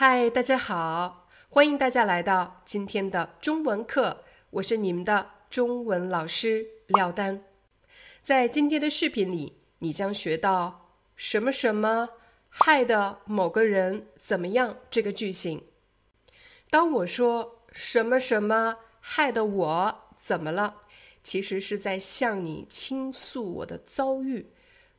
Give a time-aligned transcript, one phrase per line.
[0.00, 7.42] 嗨，大家好，欢迎大家来到今天的中文课，我是你们的中文老师廖丹。
[8.22, 12.10] 在今天的视频里，你将学到什么什么
[12.48, 15.64] 害得某个人怎么样这个句型。
[16.70, 20.82] 当我说什么什么害得我怎么了，
[21.24, 24.52] 其实是在向你倾诉我的遭遇。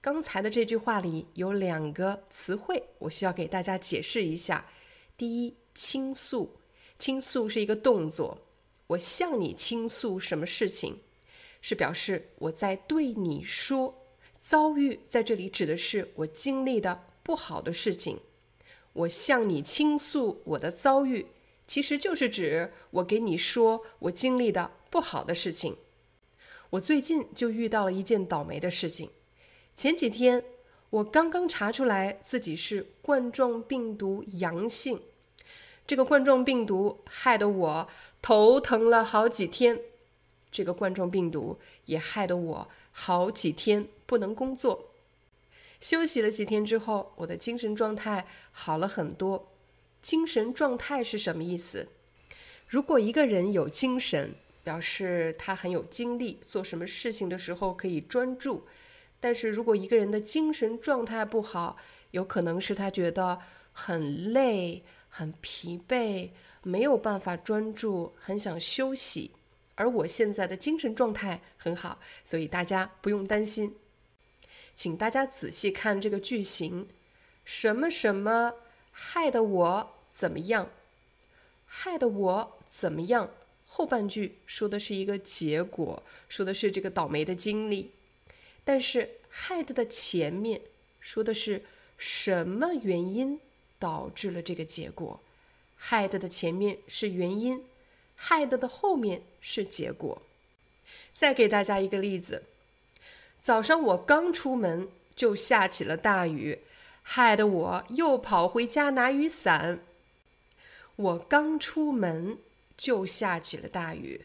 [0.00, 4.64] 刚才的这句话里有两个词汇，我需要给大家解释一下。
[5.16, 6.58] 第一，倾诉，
[6.98, 8.38] 倾诉是一个动作。
[8.88, 10.98] 我向你倾诉什么事情，
[11.62, 14.02] 是表示我在对你说。
[14.42, 18.20] 遭遇在这里指的是我经历的不好的事情。
[18.92, 21.26] 我向你倾诉我的遭遇，
[21.66, 25.76] 其实就是指我给你说我经历的不好的事情。
[26.70, 29.10] 我最近就遇到了一件倒霉的事情。
[29.74, 30.44] 前几天。
[30.90, 35.00] 我刚刚查出来自己是冠状病毒阳性，
[35.86, 37.88] 这个冠状病毒害得我
[38.22, 39.80] 头疼了好几天，
[40.50, 44.90] 这个冠状病毒也害得我好几天不能工作。
[45.80, 49.48] 休息了几天之后，我的精神状态好了很多。
[50.00, 51.88] 精神状态是什么意思？
[52.68, 58.64] 如果一个人有精神，表示他很有精力，做什么事情的时候可以专注。
[59.26, 61.76] 但是如果一个人的精神状态不好，
[62.12, 63.36] 有可能是他觉得
[63.72, 66.30] 很累、很疲惫，
[66.62, 69.32] 没有办法专注，很想休息。
[69.74, 73.74] 而我现在的精神状态很好，所以大家不用担心。
[74.76, 76.86] 请大家仔细看这个句型：
[77.44, 78.54] 什么什么
[78.92, 80.70] 害得我怎么样？
[81.64, 83.28] 害得我怎么样？
[83.64, 87.90] 后半句说的是一个结果，说的是这个倒霉的经历。
[88.68, 89.08] 但是
[89.38, 90.62] 害得的前面
[90.98, 91.62] 说的是
[91.98, 93.38] 什么原因
[93.78, 95.20] 导致了这个结果？
[95.76, 97.62] 害得的前面是原因，
[98.14, 100.22] 害得的后面是结果。
[101.12, 102.44] 再给大家一个例子：
[103.42, 106.60] 早上我刚出门就下起了大雨，
[107.02, 109.80] 害得我又跑回家拿雨伞。
[110.96, 112.38] 我刚出门
[112.74, 114.24] 就下起了大雨。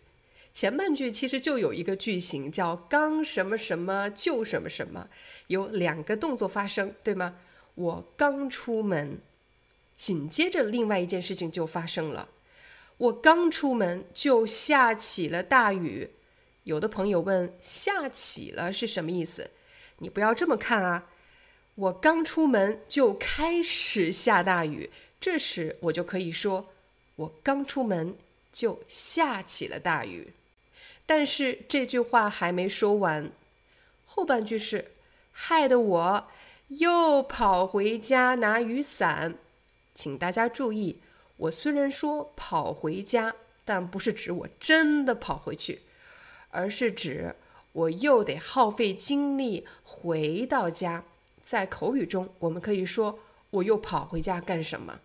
[0.53, 5.07] 前半句其实就有一个句型，叫“刚什么什么就什么什么”，
[5.47, 7.37] 有两个动作发生，对吗？
[7.75, 9.19] 我刚出门，
[9.95, 12.29] 紧接着另外一件事情就发生了。
[12.97, 16.11] 我刚出门就下起了大雨。
[16.63, 19.49] 有的朋友问：“下起了是什么意思？”
[19.99, 21.09] 你不要这么看啊！
[21.75, 26.73] 我刚出门就开始下大雨，这时我就可以说
[27.15, 28.15] ：“我刚出门
[28.51, 30.33] 就下起了大雨。”
[31.13, 33.33] 但是这句话还没说完，
[34.05, 34.93] 后半句是
[35.33, 36.27] 害得我
[36.69, 39.35] 又跑回家拿雨伞。
[39.93, 41.01] 请大家注意，
[41.35, 43.35] 我虽然说跑回家，
[43.65, 45.81] 但不是指我真的跑回去，
[46.51, 47.35] 而是指
[47.73, 51.03] 我又得耗费精力回到家。
[51.43, 55.01] 在口语中，我们可以说我又跑回家干什么？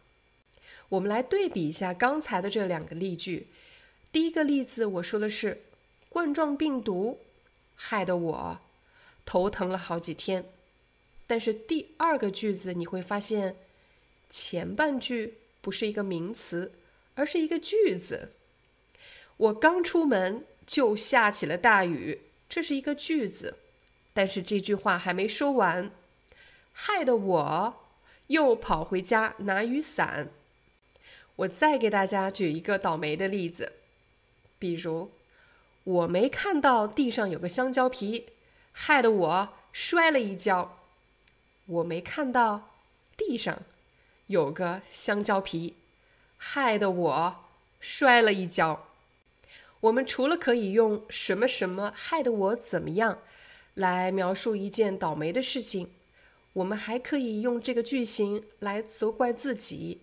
[0.91, 3.49] 我们来对比一下刚才的这两个例句。
[4.13, 5.63] 第一个例子，我说的是。
[6.09, 7.21] 冠状病毒
[7.75, 8.59] 害得我
[9.27, 10.47] 头疼了好几天，
[11.27, 13.57] 但是第二个句子你会发现，
[14.31, 16.73] 前半句不是一个名词，
[17.17, 18.33] 而是一个句子。
[19.37, 23.57] 我刚出门就下起了大雨，这是一个句子，
[24.15, 25.91] 但是这句话还没说完，
[26.73, 27.75] 害得我
[28.29, 30.31] 又跑回家拿雨伞。
[31.37, 33.75] 我再给大家举一个倒霉的例子，
[34.59, 35.11] 比如。
[35.87, 38.27] 我没看到地上有个香蕉皮，
[38.73, 40.79] 害得我摔了一跤。
[41.67, 42.71] 我没看到
[43.17, 43.63] 地上
[44.27, 45.77] 有个香蕉皮，
[46.37, 47.37] 害得我
[47.79, 48.89] 摔了一跤。
[49.79, 53.19] 我们除了可以用什么什么害得我怎么样
[53.75, 55.93] 来描述一件倒霉的事情，
[56.55, 60.01] 我们还可以用这个句型来责怪自己，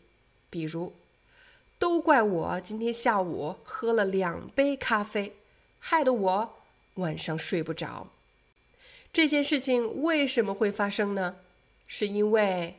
[0.49, 0.93] 比如。
[1.77, 5.35] 都怪我今天下午喝了两杯咖啡，
[5.85, 6.55] 害得我
[6.93, 8.07] 晚上睡不着。
[9.11, 11.35] 这件事情为什么会发生呢？
[11.85, 12.77] 是因为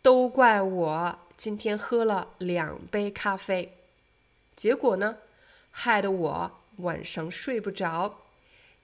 [0.00, 3.76] 都怪我今天喝了两杯咖啡，
[4.56, 5.18] 结果呢，
[5.70, 8.20] 害得我晚上睡不着。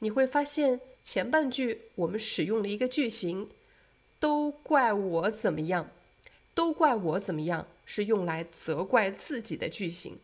[0.00, 3.48] 你会发现前半句我们使用了一个句型，
[4.18, 5.88] 都怪我怎么样？
[6.54, 7.66] 都怪我怎么样？
[7.86, 10.18] 是用来责怪自己的句型，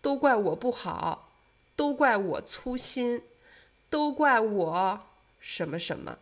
[0.00, 1.29] 都怪我不好，
[1.80, 3.22] 都怪我粗心，
[3.88, 5.00] 都怪我
[5.40, 6.18] 什么什么。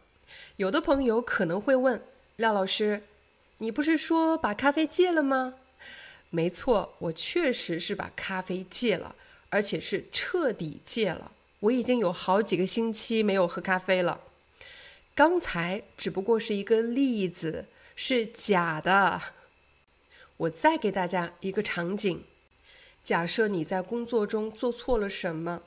[0.54, 2.00] 有的朋友可能会问
[2.36, 3.02] 廖老师
[3.58, 5.54] ：“你不是说把咖啡戒了吗？”
[6.30, 9.16] 没错，我确实是把咖啡戒了，
[9.48, 11.32] 而且是彻底戒了。
[11.58, 14.20] 我已经有好几个星期没有喝咖啡了。
[15.16, 17.66] 刚才只不过是一个例子，
[17.96, 19.20] 是假的。
[20.36, 22.22] 我再给大家一个场景：
[23.08, 25.62] 假设你在工作中做错了什么，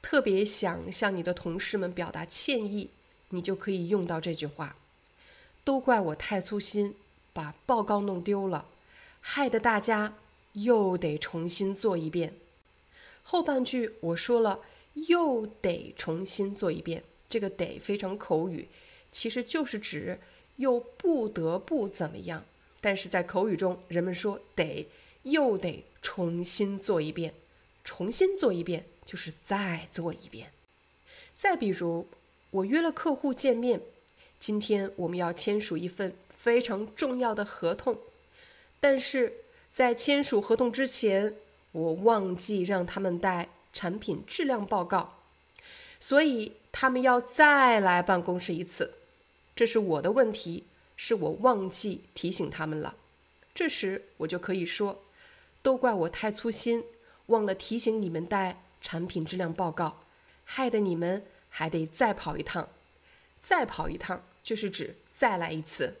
[0.00, 2.88] 特别想向你的同事们表达歉意，
[3.28, 4.78] 你就可以用到这句话
[5.64, 6.94] ：“都怪我太粗心，
[7.34, 8.64] 把报告弄丢了，
[9.20, 10.14] 害得大家
[10.54, 12.36] 又得重新做一遍。”
[13.22, 14.60] 后半句我说了
[14.94, 18.66] 又得重新做一遍，这个“得”非常口语，
[19.10, 20.18] 其实就是指
[20.56, 22.42] 又不得不怎么样。
[22.80, 24.88] 但是在口语中，人们说得
[25.24, 27.32] 又得重新做一遍，
[27.82, 30.52] 重新做一遍就是再做一遍。
[31.38, 32.06] 再比如，
[32.50, 33.80] 我约了客户见面，
[34.38, 37.96] 今天我们要签署一份非常重要的合同，
[38.78, 39.32] 但是
[39.72, 41.34] 在签署合同之前，
[41.70, 45.18] 我忘记让他们带产品质量报告，
[45.98, 48.94] 所以他们要再来办公室一次，
[49.56, 50.64] 这是我的问题。
[50.94, 52.94] 是我忘记提醒他们了，
[53.52, 55.02] 这时我就可以说
[55.62, 56.84] ：“都怪我太粗心，
[57.26, 60.00] 忘了提醒你们带产品质量报告，
[60.44, 62.68] 害得你们还得再跑一趟。
[63.40, 65.96] 再跑一趟就是指再来一次。”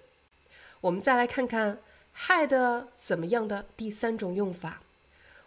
[0.82, 1.78] 我们再来看看
[2.12, 4.82] “害得怎么样的第三种用法，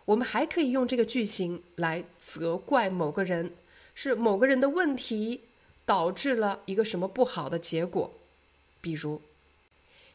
[0.05, 3.53] 我们还可以用这个句型来责怪某个人，
[3.93, 5.41] 是某个人的问题
[5.85, 8.13] 导致了一个什么不好的结果，
[8.79, 9.21] 比如。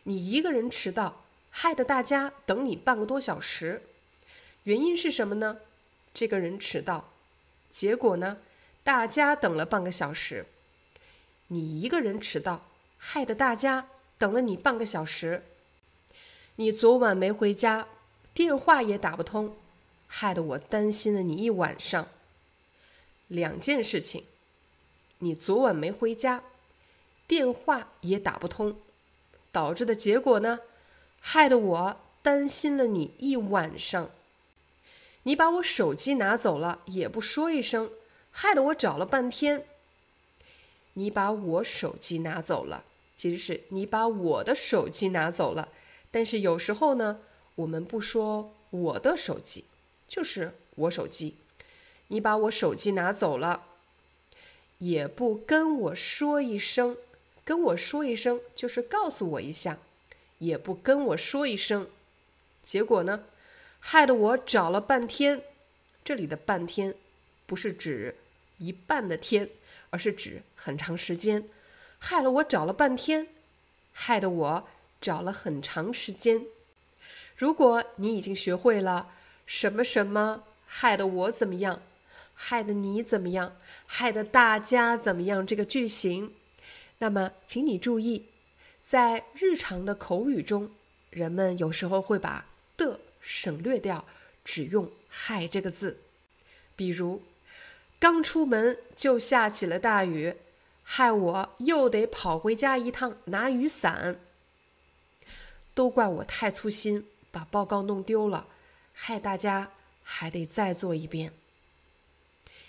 [0.04, 3.82] 你一个人迟到，害得大家等你半个多小时，
[4.64, 5.58] 原因是什么呢？
[6.12, 7.10] 这个人迟到，
[7.70, 8.38] 结果呢，
[8.84, 10.46] 大家等了半个小时。
[11.48, 12.66] 你一个人迟到，
[12.98, 15.44] 害得大家等了你半个小时。
[16.56, 17.86] 你昨晚没回家，
[18.34, 19.56] 电话也打不通，
[20.06, 22.08] 害得我担心了你一晚上。
[23.28, 24.24] 两件事情，
[25.20, 26.44] 你昨晚没回家，
[27.26, 28.76] 电话也打不通。
[29.52, 30.60] 导致的结果呢，
[31.20, 34.10] 害得我担心了你一晚上。
[35.24, 37.90] 你把我手机拿走了也不说一声，
[38.30, 39.66] 害得我找了半天。
[40.94, 42.84] 你把我手机拿走了，
[43.14, 45.68] 其实是你把我的手机拿走了。
[46.10, 47.20] 但是有时候呢，
[47.54, 49.64] 我们不说我的手机，
[50.08, 51.36] 就是我手机。
[52.08, 53.64] 你把我手机拿走了，
[54.78, 56.96] 也不跟我说一声。
[57.44, 59.78] 跟我说一声，就是告诉我一下，
[60.38, 61.88] 也不跟我说一声，
[62.62, 63.24] 结果呢，
[63.80, 65.42] 害得我找了半天。
[66.04, 66.94] 这里的半天，
[67.46, 68.16] 不是指
[68.58, 69.50] 一半的天，
[69.90, 71.48] 而是指很长时间。
[71.98, 73.26] 害了我找了半天，
[73.92, 74.68] 害得我
[75.00, 76.46] 找了很长时间。
[77.36, 79.08] 如果你已经学会了
[79.46, 81.82] 什么什么，害得我怎么样，
[82.34, 83.56] 害得你怎么样，
[83.86, 86.34] 害得大家怎么样，这个句型。
[86.98, 88.26] 那么，请你注意，
[88.84, 90.70] 在日常的口语中，
[91.10, 92.46] 人们有时候会把
[92.76, 94.04] 的省略掉，
[94.44, 95.98] 只用“害”这个字。
[96.76, 97.22] 比如，
[97.98, 100.36] 刚出门就下起了大雨，
[100.82, 104.18] 害我又得跑回家一趟拿雨伞。
[105.74, 108.46] 都怪我太粗心，把报告弄丢了，
[108.92, 109.72] 害大家
[110.02, 111.32] 还得再做一遍。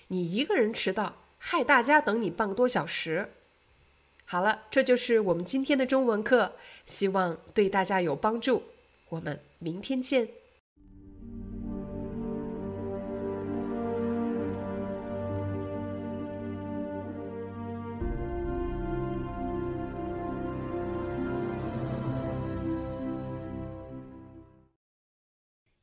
[0.08, 3.32] 你一个人迟到，害大家等你半个多小时。
[4.26, 6.56] 好了，这就是我们今天的中文课，
[6.86, 8.64] 希望对大家有帮助。
[9.10, 10.30] 我们明天见。